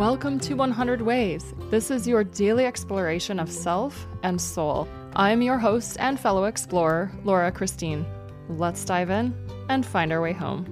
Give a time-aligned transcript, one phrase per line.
[0.00, 1.52] Welcome to 100 Ways.
[1.68, 4.88] This is your daily exploration of self and soul.
[5.14, 8.06] I'm your host and fellow explorer, Laura Christine.
[8.48, 9.34] Let's dive in
[9.68, 10.64] and find our way home.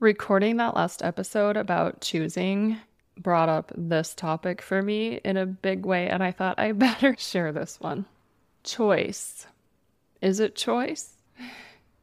[0.00, 2.78] Recording that last episode about choosing
[3.18, 7.14] brought up this topic for me in a big way, and I thought I better
[7.18, 8.06] share this one.
[8.64, 9.46] Choice.
[10.22, 11.16] Is it choice?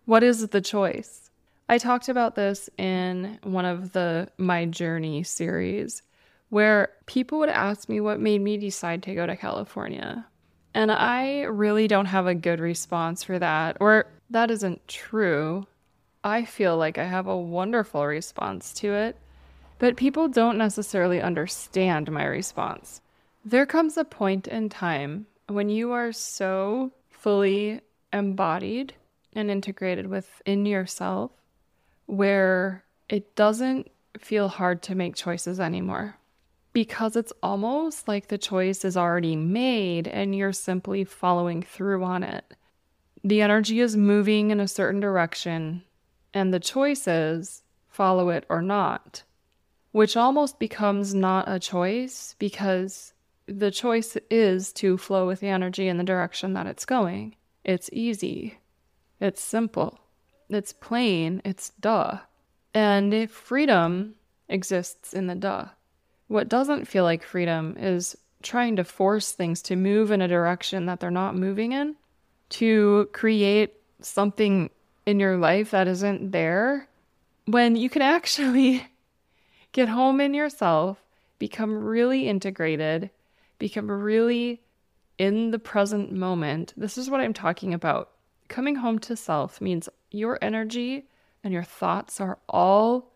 [0.05, 1.24] What is the choice?
[1.67, 6.03] I talked about this in one of the My Journey series
[6.49, 10.27] where people would ask me what made me decide to go to California.
[10.75, 15.66] And I really don't have a good response for that, or that isn't true.
[16.23, 19.17] I feel like I have a wonderful response to it,
[19.79, 23.02] but people don't necessarily understand my response.
[23.44, 27.81] There comes a point in time when you are so fully
[28.13, 28.94] embodied
[29.33, 31.31] and integrated within yourself
[32.06, 36.16] where it doesn't feel hard to make choices anymore
[36.75, 42.22] because it's almost like the choice is already made and you're simply following through on
[42.22, 42.53] it.
[43.23, 45.84] The energy is moving in a certain direction,
[46.34, 49.23] and the choice is follow it or not,
[49.94, 53.14] which almost becomes not a choice because
[53.47, 57.38] the choice is to flow with the energy in the direction that it's going.
[57.64, 58.58] It's easy,
[59.22, 59.97] it's simple.
[60.49, 62.19] It's plain, it's duh.
[62.73, 64.15] And if freedom
[64.49, 65.65] exists in the duh.
[66.27, 70.85] What doesn't feel like freedom is trying to force things to move in a direction
[70.85, 71.95] that they're not moving in,
[72.50, 74.69] to create something
[75.05, 76.88] in your life that isn't there,
[77.45, 78.85] when you can actually
[79.72, 81.03] get home in yourself,
[81.39, 83.09] become really integrated,
[83.59, 84.61] become really
[85.17, 86.73] in the present moment.
[86.75, 88.11] This is what I'm talking about.
[88.47, 91.06] Coming home to self means your energy
[91.44, 93.12] and your thoughts are all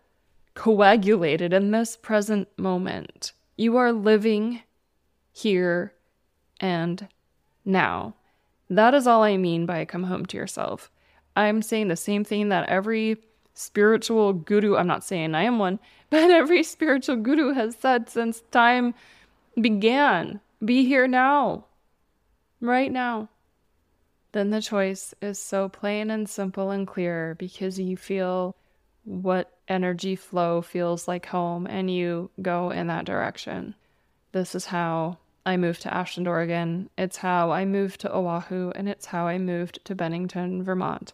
[0.54, 3.32] coagulated in this present moment.
[3.56, 4.62] You are living
[5.32, 5.94] here
[6.60, 7.08] and
[7.64, 8.14] now.
[8.68, 10.90] That is all I mean by come home to yourself.
[11.36, 13.16] I'm saying the same thing that every
[13.54, 15.78] spiritual guru, I'm not saying I am one,
[16.10, 18.94] but every spiritual guru has said since time
[19.60, 21.64] began be here now,
[22.60, 23.28] right now
[24.32, 28.56] then the choice is so plain and simple and clear because you feel
[29.04, 33.74] what energy flow feels like home and you go in that direction.
[34.32, 36.90] This is how I moved to Ashland, Oregon.
[36.98, 41.12] It's how I moved to Oahu, and it's how I moved to Bennington, Vermont.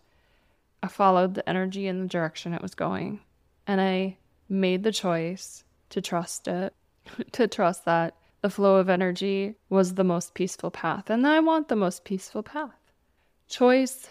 [0.82, 3.20] I followed the energy in the direction it was going,
[3.66, 4.18] and I
[4.48, 6.74] made the choice to trust it,
[7.32, 11.68] to trust that the flow of energy was the most peaceful path, and I want
[11.68, 12.85] the most peaceful path.
[13.48, 14.08] Choice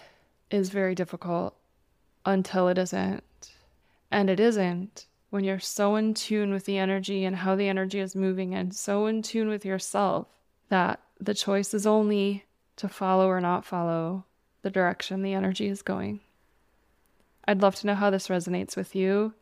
[0.49, 1.55] is very difficult
[2.25, 3.23] until it isn't.
[4.09, 7.99] And it isn't when you're so in tune with the energy and how the energy
[7.99, 10.27] is moving and so in tune with yourself
[10.69, 12.45] that the choice is only
[12.77, 14.23] to follow or not follow
[14.61, 16.21] the direction the energy is going.
[17.45, 19.33] I'd love to know how this resonates with you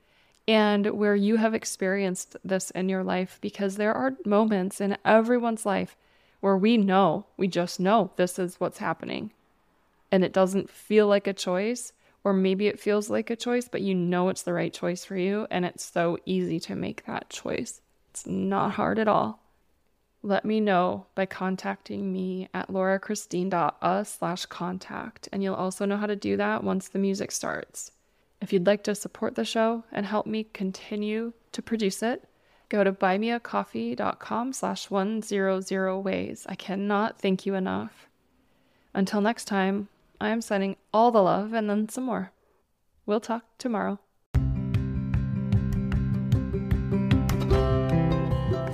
[0.48, 5.66] and where you have experienced this in your life because there are moments in everyone's
[5.66, 5.96] life
[6.40, 9.32] where we know, we just know this is what's happening
[10.14, 11.92] and it doesn't feel like a choice,
[12.24, 15.18] or maybe it feels like a choice, but you know it's the right choice for
[15.18, 17.82] you, and it's so easy to make that choice.
[18.12, 19.40] It's not hard at all.
[20.22, 26.06] Let me know by contacting me at laurachristine.us slash contact, and you'll also know how
[26.06, 27.92] to do that once the music starts.
[28.40, 32.30] If you'd like to support the show and help me continue to produce it,
[32.70, 36.46] go to buymeacoffee.com slash 100 ways.
[36.48, 38.08] I cannot thank you enough.
[38.94, 39.90] Until next time,
[40.20, 42.32] I am sending all the love and then some more.
[43.06, 44.00] We'll talk tomorrow.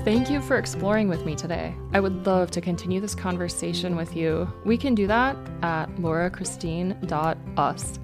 [0.05, 1.75] Thank you for exploring with me today.
[1.93, 4.51] I would love to continue this conversation with you.
[4.65, 7.99] We can do that at laurachristine.us.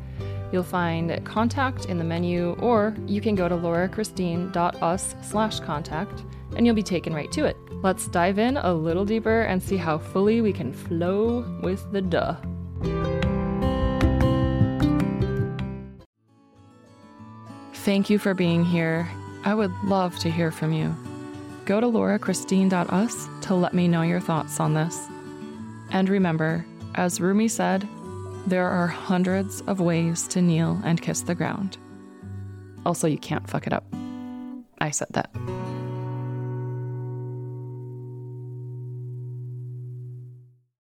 [0.51, 6.23] You'll find contact in the menu, or you can go to laurachristine.us slash contact
[6.55, 7.57] and you'll be taken right to it.
[7.81, 12.01] Let's dive in a little deeper and see how fully we can flow with the
[12.01, 12.35] duh.
[17.85, 19.07] Thank you for being here.
[19.43, 20.97] I would love to hear from you.
[21.65, 25.07] Go to laurachristine.us to let me know your thoughts on this.
[25.91, 26.65] And remember,
[26.95, 27.87] as Rumi said,
[28.47, 31.77] there are hundreds of ways to kneel and kiss the ground.
[32.87, 33.85] Also, you can't fuck it up.
[34.79, 35.29] I said that.